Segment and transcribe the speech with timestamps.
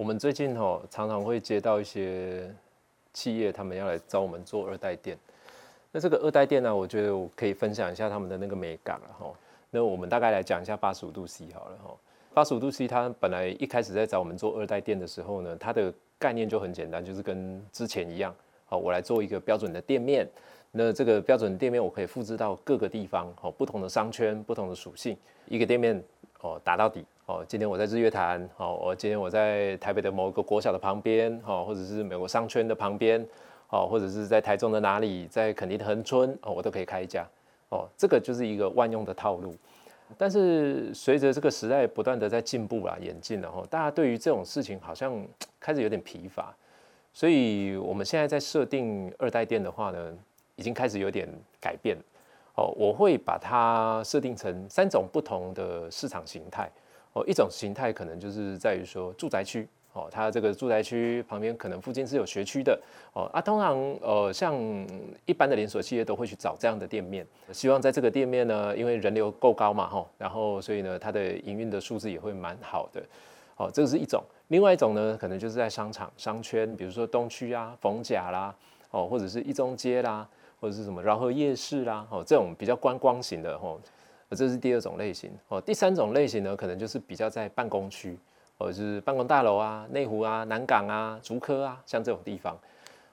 [0.00, 2.50] 我们最近哦常常会接到一些
[3.12, 5.14] 企业，他们要来找我们做二代店。
[5.92, 9.30] 那这个二代店呢，我觉得我可以分享一下他们的那个美感了哈。
[9.68, 11.94] 那我们大概来讲一下八十五度 C 好了哈。
[12.32, 20.26] 八十五度 C 它本来一开始在找我们做二代店的时候呢，它的概念就很简单，就是跟之前一样，好，我来做一个标准的店面。
[20.70, 25.14] 那这个标准店面我可以复制到各个地方，好，不同的商圈、不同的属性，
[25.44, 26.02] 一个店面
[26.40, 27.04] 哦打到底。
[27.30, 33.24] 哦，今天我在日月潭，哦，我今天我在台北的某个国小的旁边，哦，或者是美国商圈的旁边。
[33.72, 37.24] 哦，或者是在台中的哪里，在垦丁的恒村哦，我都可以开一家
[37.68, 39.54] 哦，这个就是一个万用的套路。
[40.18, 45.24] 但是随着这个时代不断的在进步啦、演进然后，大家对于这种事情好像
[45.60, 46.52] 开始有点疲乏，
[47.12, 50.12] 所以我们现在在设定二代店的话呢，
[50.56, 51.28] 已经开始有点
[51.60, 51.96] 改变
[52.56, 52.74] 哦。
[52.76, 56.68] 我会把它设定成三种不同的市场形态
[57.12, 59.68] 哦，一种形态可能就是在于说住宅区。
[59.92, 62.80] 哦，它这个住宅区旁边可能附近是有学区的
[63.12, 64.54] 哦啊，通常呃像
[65.26, 73.02] 一般的连锁企业都会去找这样的店面，希望在这个店面呢，因为人流够高嘛哈，然后所以呢它的营运的数字也会蛮好的。
[73.56, 78.54] 哦，这个是一种，另外一种呢，可能就是在商场商圈，比如说东区啊、逢甲啦，
[78.92, 80.24] 哦或者是一中街啦，
[80.60, 83.76] 或者是什么饶河夜市啦，哦这种比较观光型的哦，
[84.36, 85.30] 这是第二种类型。
[85.48, 88.18] 哦，第三种类型呢，可能就是比较在办公区。
[88.58, 92.54] 或者是办公大楼啊、内湖啊、南港啊、竹科啊，像这种地方，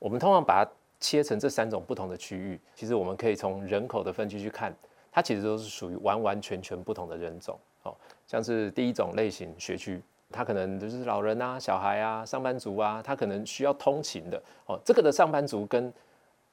[0.00, 2.60] 我们通常把它切成这三种不同的区域。
[2.74, 4.74] 其实我们可以从人口的分区去看，
[5.12, 7.56] 它其实都是属于完完全全不同的人种。
[7.84, 7.94] 哦，
[8.26, 14.42] 像是第一种类型学区，它可能就是老人啊、小孩啊、上班族啊，他可能需要通勤的。
[14.66, 15.92] 哦，这个的上班族跟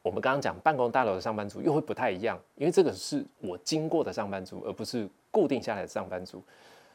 [0.06, 6.44] 我们刚刚讲办公大楼的上班族又会不太一样，因为这个是我经过的上班族，而不是固定下来的上班族。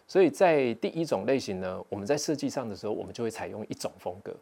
[0.06, 4.32] 所以在第一种类型呢，我们在设计上的时候，我们就会采用一种风格。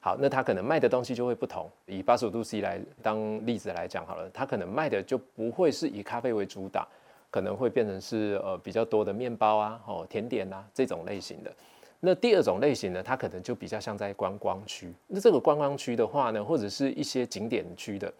[0.00, 1.70] 好，那它可能卖的东西就会不同。
[1.84, 6.88] 以八十五度 C 来当例子来讲好了，它可能卖的就不会是以咖啡为主打，
[7.30, 11.52] 可能会变成是呃比较多的面包啊、哦甜点啊这种类型的。
[12.00, 14.92] 那第二种类型呢，它可能就比较像在观光区。
[15.06, 18.12] 那这个观光区的话呢，或者是一些景点区的，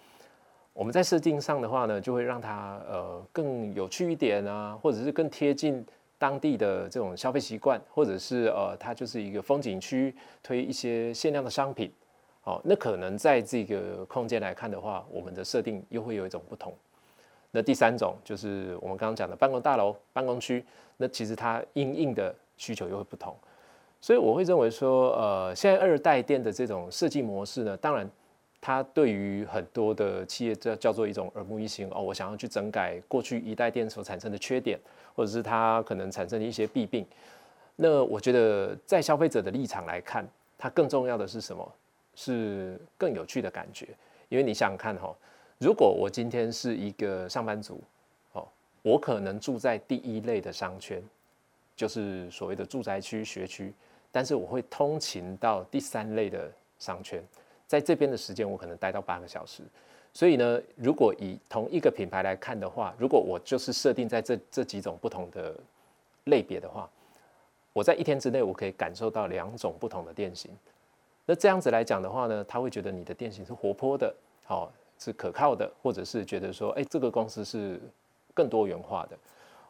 [0.73, 5.85] 我们在设定上的话呢，就会让它呃更有趣一点啊，或者是更贴近。
[6.21, 10.13] 当地的这种消费习惯，或者是呃，它就是一个风景区，
[10.43, 11.93] 推一些限量的商品，
[12.43, 16.75] 哦，那可能在这个空间来看的话，我们的设定又会有一种不同。
[17.53, 20.65] 那第三种就是我们刚刚讲的办公大楼、办公区，
[20.97, 23.33] 那其实它应应的需求又会不同。
[24.01, 28.09] 所以我会认为说，呃，现在二代店的这种设计模式呢，当然
[28.61, 34.79] 它对于很多的企业叫叫做一种耳目一新哦，我想要去整改过去一代店所产生的缺点。
[35.15, 37.05] 或者是它可能产生的一些弊病，
[37.75, 40.25] 那我觉得在消费者的立场来看，
[40.57, 41.75] 它更重要的是什么？
[42.15, 43.89] 是更有趣的感觉。
[44.29, 45.13] 因为你想想看哈，
[45.59, 47.83] 如果我今天是一个上班族，
[48.31, 48.47] 哦，
[48.81, 51.03] 我可能住在第一类的商圈，
[51.75, 53.75] 就是所谓的住宅区、学区，
[54.11, 57.23] 但是我会通勤到第三类的商圈，
[57.67, 59.63] 在这边的时间我可能待到八个小时。
[60.15, 65.55] 所以呢，如果以同一个品牌来看的话，如果我就是设定在这这几种不同的
[66.25, 66.89] 类别的话，
[67.73, 70.51] 我在一天之内我可以感受到两种不同的店型。
[71.27, 74.13] 那这样子来讲的话呢，他会觉得你的店型是活泼的，
[74.45, 77.79] 好是可靠的，或者是觉得说，哎，这个公司是
[78.35, 79.17] 更多元化的。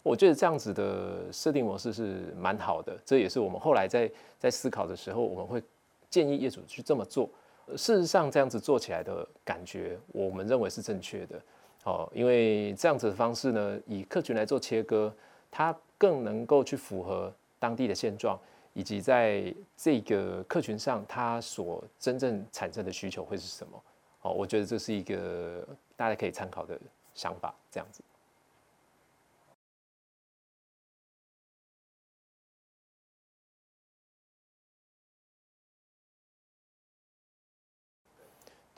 [0.02, 2.98] 我觉得这样子的设定模式是蛮好的。
[3.04, 5.62] 这也是我们后来在在思考的时候，我们会
[6.08, 7.28] 建议业主去这么做。
[7.76, 11.40] 事实上，这样子做起来的感觉，我们认为是正确的。
[11.84, 15.12] 哦，因为这样子的方式呢，以客群来做切割，
[15.50, 18.38] 它更能够去符合当地的现状，
[18.72, 23.82] 以及在这个客群上，它所真正产生的需求会是什么？
[24.22, 26.78] 哦，我觉得这是一个大家可以参考的
[27.14, 27.54] 想法。
[27.70, 28.02] 这样子。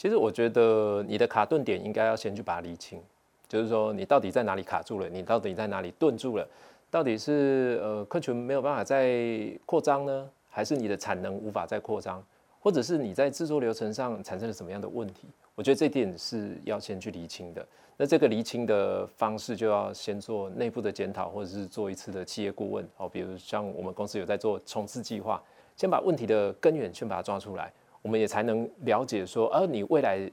[0.01, 2.99] 其实我觉得你的卡顿点应该要先去把它理清，
[3.47, 6.49] 就是说你到底在哪里卡住了，你到底在哪里顿住了，
[6.91, 12.25] 到底是呃客群没有办法再扩张呢，还是你的产能无法再扩张，
[12.61, 15.29] 或者是你在制作流程上产生了什么样的问题？
[15.55, 17.69] 我觉得这点是要先去厘清的。
[17.99, 25.43] 那这个厘清的方式就要先做内部的检讨，或者是做一次的企业顾问哦，比如像我们公司有在做冲刺计划，
[25.77, 27.71] 先把问题的根源先把它抓出来。
[28.03, 30.31] 我们也才能了解说，呃你未来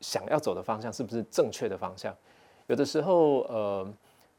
[0.00, 2.14] 想要走的方向是不是正确的方向？
[2.66, 3.94] 有的时候，呃，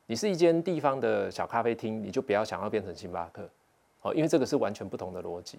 [0.06, 3.50] 你是一间地方的小咖啡厅，你就不要想要变成星巴克，
[4.02, 5.58] 哦，因为这个是完全不同的逻辑。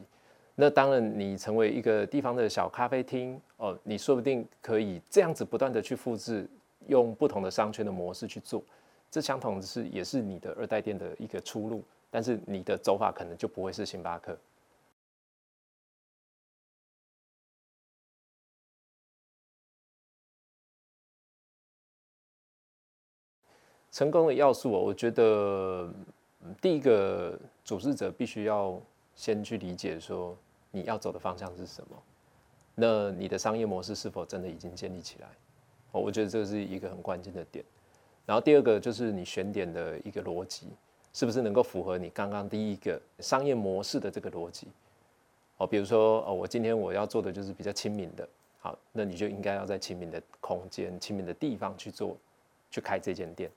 [0.55, 6.49] 那当然，你成为一个地方的小咖啡厅哦，你说不定可以这样子不断的去复制，
[6.89, 8.63] 用不同的商圈的模式去做，
[9.11, 14.37] 这相同是也是你的二代店的一个出路，但是你的走法可能就不会是星巴克。
[23.91, 25.93] 成功的要素，我觉得
[26.61, 28.81] 第一个组织者必须要
[29.15, 30.37] 先去理解说
[30.71, 31.97] 你要走的方向是什么，
[32.75, 35.29] 那你的商业模式是否真的已经建立起来？
[35.93, 37.65] 哦，我觉得这是一个很关键的点。
[38.27, 40.69] 然后第二个就是你选点的一个逻辑，
[41.15, 44.69] 是不是能够符合你刚刚第一个商业模式的这个逻辑？
[45.57, 48.29] 哦，比如说哦，我今天我要做的就是比较亲民的，
[48.61, 52.17] 好，那你就应该要在亲民的空间、亲民的地方去做，
[52.71, 53.51] 去开这间店。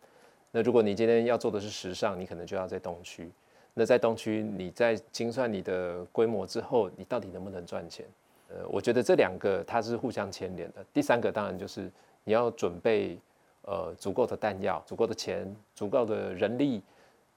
[0.51, 3.31] 那如果你今天要做的是时尚，你可能就要在东区。
[3.73, 8.05] 那在东区，你在精算你的规模之后，你到底能不能赚钱？
[8.49, 10.85] 呃，我觉得这两个它是互相牵连的。
[10.91, 11.89] 第三个当然就是
[12.25, 13.17] 你要准备
[13.61, 16.81] 呃足够的弹药、足够的钱、足够的人力、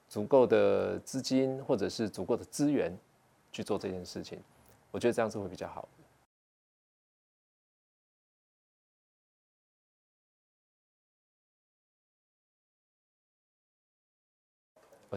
[0.09, 2.93] 足够的资金或者是足够的资源
[3.53, 4.41] 去做这件事情。
[4.91, 5.89] 我觉得这样子会比较好。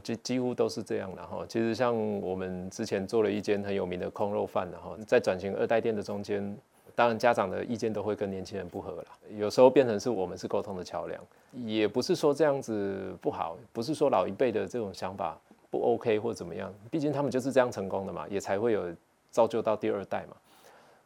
[0.01, 1.45] 几几乎都是这样的哈。
[1.47, 6.57] 其实像我们之前做了一间很有名的空肉饭的哈，在转型二代店的中间，
[6.95, 9.05] 当然家长的意见都会跟年轻人不合了。
[9.38, 11.21] 有时候变成是我们是沟通的桥梁，
[11.65, 15.39] 也不是说这样子不好，不是说老一辈的这种想法
[15.69, 16.73] 不 OK 或怎么样。
[16.89, 18.83] 毕竟他们就是这样成功的嘛，也才会有
[19.29, 20.35] 造就到第二代嘛。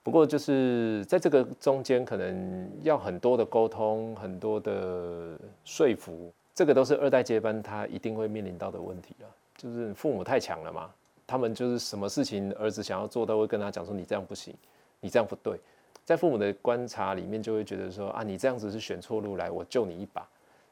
[0.04, 6.34] 不过就是在这个中间，可能要很多的沟通，很多的说服。
[6.62, 9.26] 这个都是二代接班，他一定会面临到的问题啊，
[9.58, 10.94] 就是父母太强了嘛，
[11.26, 14.54] 他们就是什么事情儿子想要做，都会跟他讲说你这样不行，
[15.00, 15.60] 你这样不对，
[16.06, 20.24] 在父母的观察里面就会觉得说啊，你这样子是选错路来，我救你一把。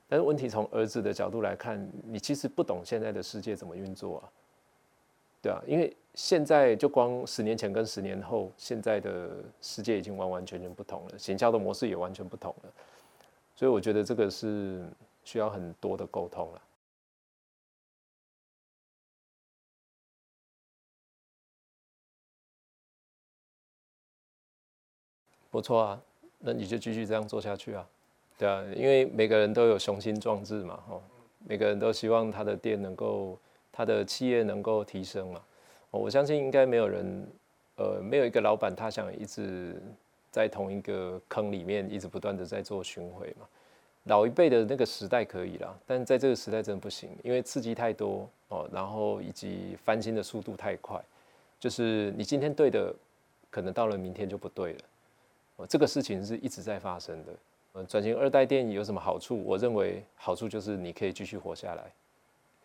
[0.07, 4.29] 但是问题从儿子的角度来看，你其实不懂现在的世界怎么运作啊，
[5.41, 12.69] 对啊，因为现在就光十年前跟十年后，现在的世界已经完完全全不同了，行销的模式也完全不同了，
[13.55, 14.85] 所以我觉得这个是。
[15.29, 16.61] 需要很多的沟通了，
[25.51, 26.01] 不错啊，
[26.39, 27.87] 那你就继续这样做下去啊，
[28.39, 30.99] 对啊，因为每个人都有雄心壮志嘛，哦，
[31.45, 33.37] 每个人都希望他的店能够，
[33.71, 35.45] 他的企业能够提升嘛，
[35.91, 37.31] 我相信应该没有人，
[37.75, 39.79] 呃，没有一个老板他想一直
[40.31, 43.47] 在同一个坑里面一直不断的在做巡回嘛。
[44.09, 50.99] 老一辈的那个时代可以了，但在这个时代真的不行，因为刺激太多哦，然后以及翻新的速度太快，
[51.59, 52.91] 就是你今天对的，
[53.51, 54.79] 可能到了明天就不对了。
[55.57, 57.31] 哦，这个事情是一直在发生的。
[57.73, 59.43] 呃，转型二代电影有什么好处？
[59.43, 61.83] 我认为好处就是你可以继续活下来，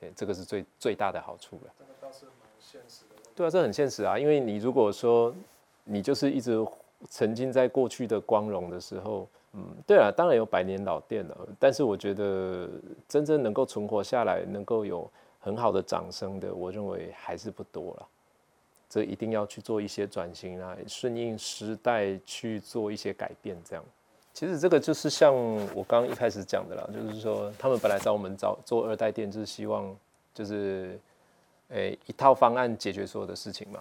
[0.00, 1.72] 对，这个是最最大的好处了。
[1.78, 3.22] 这个倒是蛮现实的。
[3.36, 5.34] 对啊，这很现实啊，因为你如果说
[5.84, 6.66] 你就是一直
[7.10, 9.28] 沉浸在过去的光荣的时候。
[9.56, 12.68] 嗯，对啊，当然有百年老店了，但是我觉得
[13.08, 15.08] 真正能够存活下来、能够有
[15.38, 18.06] 很好的掌声的，我认为还是不多了。
[18.88, 23.56] 这一定要去做一些转型啊，顺应时代去做一些改变。
[23.64, 23.84] 这样，
[24.32, 25.34] 其实这个就是像
[25.74, 29.96] 我刚刚一开始讲的啦，就是说他们本来找我们找做二代店，就是希望
[30.32, 30.98] 就是
[31.68, 33.80] 诶一套方案解决所有的事情嘛。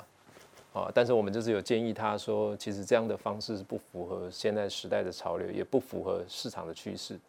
[0.73, 7.19] 啊，但是我们就是有建议他说，其实这样的方式是不符合现在时代的潮流，也不符合市场的趋势。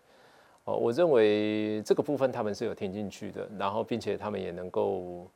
[0.64, 5.26] 哦，我认为这个部分他们是有听进去的，然后并且他们也能够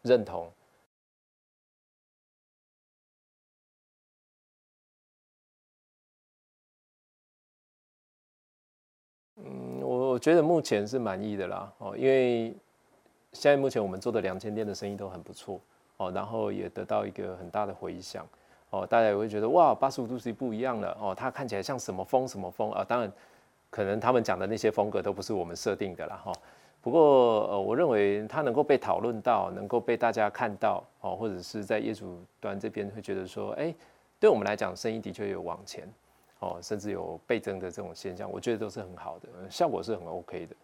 [0.00, 0.50] 认同。
[9.36, 11.70] 嗯，我觉得目前是满意的啦。
[11.76, 12.56] 哦，因为
[13.34, 15.60] 现在目前我们做的两千店的生意都很不错。
[16.02, 18.26] 哦，然后也得到一个很大的回响，
[18.70, 22.84] 哦，大家也会觉得哇，八十五度 C 不一样了，哦，它看起来像什么风什么风啊？
[22.84, 23.12] 当然，
[23.70, 26.32] 可能他们讲的那些风格都不是我们设定的啦，哈。
[26.80, 33.72] 不过，呃，我认为它能够被讨论到，能够被大家看到，哦，或者是在业主端这边会觉得说，哎，
[34.18, 35.88] 对我们来讲，生意的确有往前，
[36.40, 40.56] 哦，甚至有倍增的这种现象，我觉得都是很好的，效果是很 OK 的。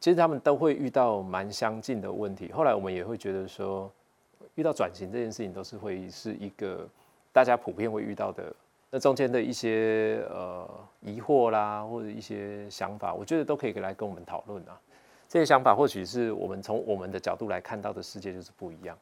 [0.00, 2.50] 其实他们都会遇到蛮相近的问题。
[2.50, 3.92] 后来我们也会觉得说，
[4.54, 6.88] 遇到转型这件事情，都是会是一个
[7.32, 8.50] 大家普遍会遇到的
[8.90, 10.68] 那中间的一些呃
[11.02, 14.80] 疑惑啦，或者一些想法，我觉得都可以来跟我们讨论啊。
[15.28, 18.98] 这些想法或许是我们从我们的角度来看到的世界就是不一样，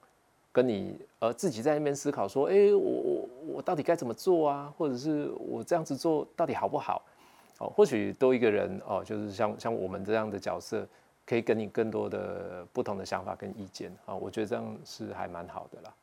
[0.51, 4.75] 跟你呃自己在那边思考说，哎，我我我到底该怎么做啊？
[4.77, 7.03] 或者是我这样子做到底好不好？
[7.59, 10.87] 哦，或许多一个人哦，就是像像我们这样的角色，
[11.27, 15.95] 可以给你更多的不同的想法跟意见啊，我觉得这样是还蛮好的啦。